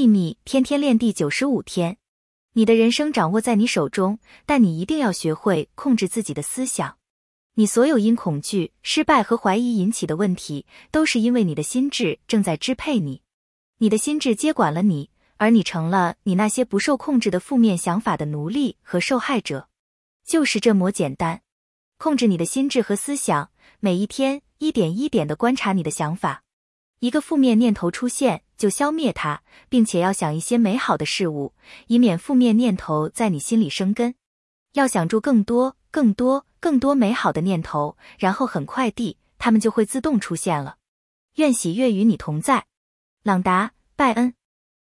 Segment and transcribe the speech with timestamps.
[0.00, 1.98] 秘密天天练第九十五天，
[2.54, 6.96] 你的人生掌握在你手中，但你一定要学会控制自己的思想。
[7.56, 13.20] 你所有因恐惧、失败和怀疑引起的问题，都是因为你的心智正在支配你，
[13.76, 19.68] 你的心智接管了你，而你成了你那些不受控制的负面想法的奴隶和受害者。
[20.24, 21.42] 就是这么简单，
[21.98, 26.42] 控制你的心智和思想，每一天一点一点的观察你的想法。
[27.00, 29.40] 一个负面念头出现，就消灭它，
[29.70, 31.54] 并且要想一些美好的事物，
[31.86, 34.14] 以免负面念头在你心里生根。
[34.74, 40.76] 要想住更多、更多、更多美好的念头，然后很快地，它们就会自动出现了。
[41.36, 42.66] 愿喜悦与你同在，
[43.22, 44.34] 朗达·拜恩。